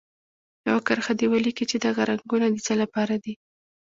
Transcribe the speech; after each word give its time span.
یوه 0.67 0.81
کرښه 0.87 1.13
دې 1.19 1.25
ولیکي 1.29 1.65
چې 1.71 1.77
دغه 1.85 2.01
رنګونه 2.09 2.45
د 2.49 2.57
څه 2.65 2.73
لپاره 2.81 3.15
دي. 3.23 3.33